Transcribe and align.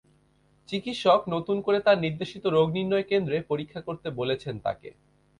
চিকিৎসক 0.69 1.19
নতুন 1.29 1.57
করে 1.61 1.79
তাঁর 1.79 1.97
নির্দেশিত 1.97 2.43
রোগনির্ণয় 2.47 3.05
কেন্দ্রে 3.11 3.37
পরীক্ষা 3.41 3.81
করতে 3.81 4.07
বলেছেন 4.11 4.55
তাঁকে। 4.59 4.89